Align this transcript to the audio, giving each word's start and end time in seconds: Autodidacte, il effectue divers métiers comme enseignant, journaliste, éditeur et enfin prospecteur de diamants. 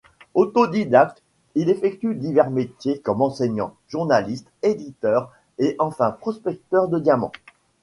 Autodidacte, 0.33 1.21
il 1.53 1.69
effectue 1.69 2.15
divers 2.15 2.49
métiers 2.49 2.97
comme 3.01 3.21
enseignant, 3.21 3.75
journaliste, 3.87 4.47
éditeur 4.63 5.31
et 5.59 5.75
enfin 5.77 6.09
prospecteur 6.09 6.87
de 6.87 6.97
diamants. 6.97 7.31